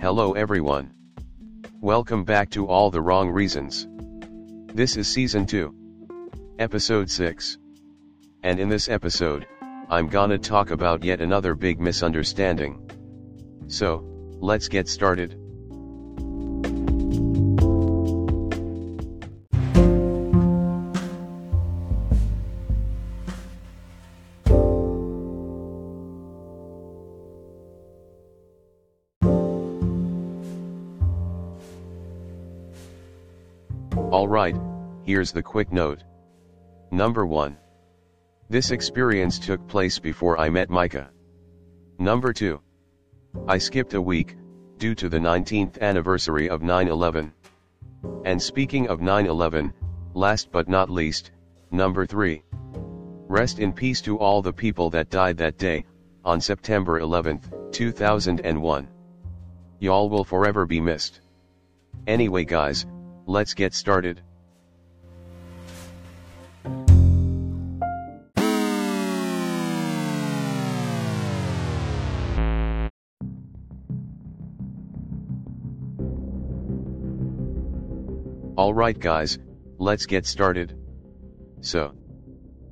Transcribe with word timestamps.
Hello 0.00 0.34
everyone. 0.34 0.92
Welcome 1.80 2.22
back 2.22 2.50
to 2.50 2.68
All 2.68 2.88
the 2.88 3.00
Wrong 3.00 3.30
Reasons. 3.30 3.88
This 4.72 4.96
is 4.96 5.08
Season 5.08 5.44
2. 5.44 5.74
Episode 6.60 7.10
6. 7.10 7.58
And 8.44 8.60
in 8.60 8.68
this 8.68 8.88
episode, 8.88 9.44
I'm 9.90 10.06
gonna 10.06 10.38
talk 10.38 10.70
about 10.70 11.02
yet 11.02 11.20
another 11.20 11.56
big 11.56 11.80
misunderstanding. 11.80 12.88
So, 13.66 14.04
let's 14.38 14.68
get 14.68 14.86
started. 14.86 15.36
Alright, 34.10 34.56
here's 35.02 35.32
the 35.32 35.42
quick 35.42 35.70
note. 35.70 36.02
Number 36.90 37.26
1. 37.26 37.58
This 38.48 38.70
experience 38.70 39.38
took 39.38 39.68
place 39.68 39.98
before 39.98 40.38
I 40.38 40.48
met 40.48 40.70
Micah. 40.70 41.10
Number 41.98 42.32
2. 42.32 42.58
I 43.46 43.58
skipped 43.58 43.92
a 43.92 44.00
week, 44.00 44.34
due 44.78 44.94
to 44.94 45.10
the 45.10 45.18
19th 45.18 45.78
anniversary 45.82 46.48
of 46.48 46.62
9-11. 46.62 47.32
And 48.24 48.40
speaking 48.40 48.88
of 48.88 49.00
9-11, 49.00 49.74
last 50.14 50.50
but 50.50 50.70
not 50.70 50.88
least, 50.88 51.32
number 51.70 52.06
3. 52.06 52.42
Rest 53.28 53.58
in 53.58 53.74
peace 53.74 54.00
to 54.00 54.18
all 54.18 54.40
the 54.40 54.54
people 54.54 54.88
that 54.88 55.10
died 55.10 55.36
that 55.36 55.58
day, 55.58 55.84
on 56.24 56.40
September 56.40 56.98
11, 56.98 57.42
2001. 57.72 58.88
Y'all 59.80 60.08
will 60.08 60.24
forever 60.24 60.64
be 60.64 60.80
missed. 60.80 61.20
Anyway 62.06 62.44
guys, 62.44 62.86
let's 63.28 63.52
get 63.52 63.74
started. 63.74 64.22
Alright 78.56 78.98
guys, 78.98 79.38
let's 79.76 80.06
get 80.06 80.24
started. 80.24 80.74
So, 81.60 81.92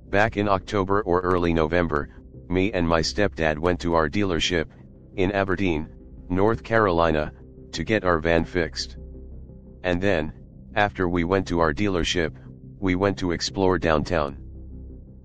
back 0.08 0.38
in 0.38 0.48
October 0.48 1.02
or 1.02 1.20
early 1.20 1.52
November, 1.52 2.08
me 2.48 2.72
and 2.72 2.88
my 2.88 3.00
stepdad 3.00 3.58
went 3.58 3.80
to 3.80 3.94
our 3.94 4.08
dealership, 4.08 4.68
in 5.16 5.32
Aberdeen, 5.32 5.88
North 6.30 6.62
Carolina, 6.62 7.32
to 7.72 7.84
get 7.84 8.04
our 8.04 8.18
van 8.18 8.46
fixed. 8.46 8.96
And 9.82 10.00
then, 10.00 10.32
after 10.76 11.08
we 11.08 11.24
went 11.24 11.48
to 11.48 11.58
our 11.58 11.72
dealership, 11.72 12.36
we 12.78 12.94
went 12.94 13.18
to 13.18 13.32
explore 13.32 13.78
downtown. 13.78 14.36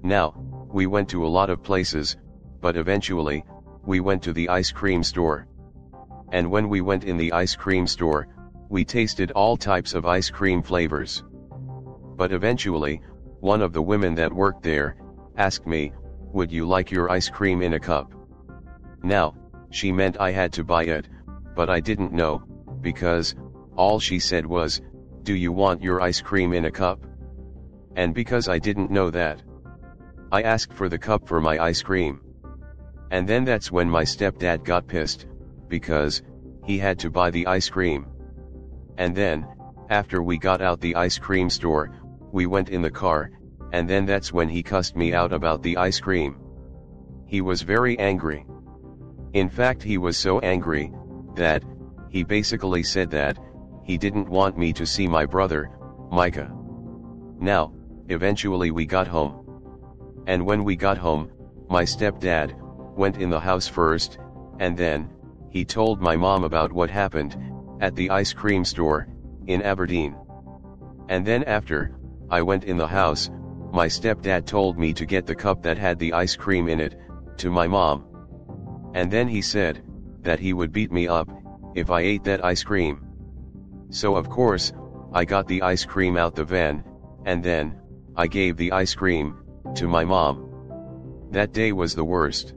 Now, 0.01 0.33
we 0.71 0.87
went 0.87 1.09
to 1.09 1.25
a 1.25 1.33
lot 1.37 1.49
of 1.49 1.61
places, 1.61 2.15
but 2.61 2.77
eventually, 2.77 3.43
we 3.85 3.99
went 3.99 4.23
to 4.23 4.33
the 4.33 4.47
ice 4.47 4.71
cream 4.71 5.03
store. 5.03 5.47
And 6.31 6.49
when 6.49 6.69
we 6.69 6.79
went 6.79 7.03
in 7.03 7.17
the 7.17 7.33
ice 7.33 7.53
cream 7.53 7.85
store, 7.85 8.29
we 8.69 8.85
tasted 8.85 9.31
all 9.31 9.57
types 9.57 9.93
of 9.93 10.05
ice 10.05 10.29
cream 10.29 10.63
flavors. 10.63 11.21
But 12.15 12.31
eventually, 12.31 13.01
one 13.41 13.61
of 13.61 13.73
the 13.73 13.81
women 13.81 14.15
that 14.15 14.31
worked 14.31 14.63
there, 14.63 14.95
asked 15.35 15.67
me, 15.67 15.91
would 16.31 16.49
you 16.49 16.65
like 16.65 16.91
your 16.91 17.11
ice 17.11 17.27
cream 17.27 17.61
in 17.61 17.73
a 17.73 17.79
cup? 17.79 18.13
Now, 19.03 19.35
she 19.69 19.91
meant 19.91 20.21
I 20.21 20.31
had 20.31 20.53
to 20.53 20.63
buy 20.63 20.85
it, 20.85 21.09
but 21.55 21.69
I 21.69 21.81
didn't 21.81 22.13
know, 22.13 22.41
because, 22.79 23.35
all 23.75 23.99
she 23.99 24.19
said 24.19 24.45
was, 24.45 24.81
do 25.23 25.33
you 25.33 25.51
want 25.51 25.81
your 25.81 26.01
ice 26.01 26.21
cream 26.21 26.53
in 26.53 26.65
a 26.65 26.71
cup? 26.71 27.05
And 27.95 28.13
because 28.13 28.47
I 28.47 28.59
didn't 28.59 28.91
know 28.91 29.09
that, 29.11 29.41
I 30.31 30.41
asked 30.43 30.73
for 30.73 30.89
the 30.89 30.97
cup 30.97 31.27
for 31.27 31.41
my 31.41 31.59
ice 31.59 31.81
cream. 31.81 32.21
And 33.11 33.27
then 33.27 33.43
that's 33.43 33.71
when 33.71 33.89
my 33.89 34.03
stepdad 34.03 34.63
got 34.63 34.87
pissed, 34.87 35.25
because, 35.67 36.21
he 36.65 36.77
had 36.77 36.97
to 36.99 37.09
buy 37.09 37.31
the 37.31 37.47
ice 37.47 37.69
cream. 37.69 38.05
And 38.97 39.15
then, 39.15 39.45
after 39.89 40.23
we 40.23 40.37
got 40.37 40.61
out 40.61 40.79
the 40.79 40.95
ice 40.95 41.17
cream 41.17 41.49
store, 41.49 41.91
we 42.31 42.45
went 42.45 42.69
in 42.69 42.81
the 42.81 42.91
car, 42.91 43.31
and 43.73 43.89
then 43.89 44.05
that's 44.05 44.31
when 44.31 44.47
he 44.47 44.63
cussed 44.63 44.95
me 44.95 45.13
out 45.13 45.33
about 45.33 45.61
the 45.61 45.77
ice 45.77 45.99
cream. 45.99 46.37
He 47.25 47.41
was 47.41 47.61
very 47.61 47.99
angry. 47.99 48.45
In 49.33 49.49
fact 49.49 49.83
he 49.83 49.97
was 49.97 50.17
so 50.17 50.39
angry, 50.39 50.91
that, 51.35 51.63
he 52.09 52.23
basically 52.23 52.83
said 52.83 53.11
that, 53.11 53.37
he 53.83 53.97
didn't 53.97 54.29
want 54.29 54.57
me 54.57 54.73
to 54.73 54.85
see 54.85 55.07
my 55.07 55.25
brother, 55.25 55.69
Micah. 56.11 56.51
Now, 57.39 57.73
eventually 58.09 58.71
we 58.71 58.85
got 58.85 59.07
home. 59.07 59.37
And 60.27 60.45
when 60.45 60.63
we 60.63 60.75
got 60.75 60.97
home, 60.97 61.31
my 61.69 61.83
stepdad, 61.83 62.53
went 62.95 63.17
in 63.17 63.29
the 63.29 63.39
house 63.39 63.67
first, 63.67 64.19
and 64.59 64.77
then, 64.77 65.09
he 65.49 65.65
told 65.65 66.01
my 66.01 66.15
mom 66.15 66.43
about 66.43 66.71
what 66.71 66.89
happened, 66.89 67.35
at 67.79 67.95
the 67.95 68.09
ice 68.09 68.33
cream 68.33 68.63
store, 68.63 69.07
in 69.47 69.61
Aberdeen. 69.61 70.15
And 71.09 71.25
then 71.25 71.43
after, 71.45 71.97
I 72.29 72.41
went 72.41 72.63
in 72.65 72.77
the 72.77 72.87
house, 72.87 73.29
my 73.73 73.87
stepdad 73.87 74.45
told 74.45 74.77
me 74.77 74.93
to 74.93 75.05
get 75.05 75.25
the 75.25 75.35
cup 75.35 75.63
that 75.63 75.77
had 75.77 75.97
the 75.97 76.13
ice 76.13 76.35
cream 76.35 76.69
in 76.69 76.79
it, 76.79 76.99
to 77.37 77.49
my 77.49 77.67
mom. 77.67 78.05
And 78.93 79.09
then 79.09 79.27
he 79.27 79.41
said, 79.41 79.83
that 80.21 80.39
he 80.39 80.53
would 80.53 80.71
beat 80.71 80.91
me 80.91 81.07
up, 81.07 81.29
if 81.73 81.89
I 81.89 82.01
ate 82.01 82.23
that 82.25 82.45
ice 82.45 82.63
cream. 82.63 83.10
So 83.91 84.15
of 84.15 84.29
course, 84.29 84.71
I 85.11 85.25
got 85.25 85.47
the 85.47 85.63
ice 85.63 85.83
cream 85.83 86.15
out 86.15 86.33
the 86.33 86.45
van, 86.45 86.85
and 87.25 87.43
then, 87.43 87.77
I 88.15 88.27
gave 88.27 88.55
the 88.55 88.71
ice 88.71 88.95
cream, 88.95 89.35
to 89.75 89.87
my 89.87 90.05
mom. 90.05 91.27
That 91.31 91.51
day 91.51 91.73
was 91.73 91.93
the 91.93 92.05
worst. 92.05 92.53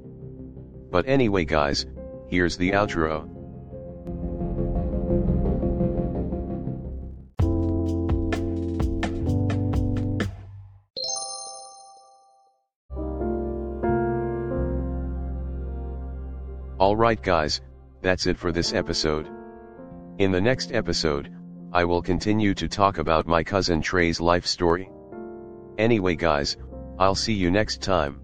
But 0.92 1.08
anyway 1.08 1.44
guys, 1.44 1.86
here's 2.28 2.56
the 2.56 2.70
outro. 2.70 3.28
Alright 16.78 17.22
guys, 17.22 17.60
that's 18.02 18.26
it 18.26 18.38
for 18.38 18.52
this 18.52 18.72
episode. 18.72 19.28
In 20.18 20.30
the 20.30 20.40
next 20.40 20.70
episode, 20.70 21.34
I 21.72 21.84
will 21.84 22.00
continue 22.00 22.54
to 22.54 22.68
talk 22.68 22.98
about 22.98 23.26
my 23.26 23.42
cousin 23.42 23.82
Trey's 23.82 24.20
life 24.20 24.46
story. 24.46 24.88
Anyway 25.76 26.14
guys, 26.14 26.56
I'll 27.00 27.16
see 27.16 27.32
you 27.32 27.50
next 27.50 27.82
time. 27.82 28.20